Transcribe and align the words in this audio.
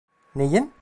Neyin? 0.35 0.71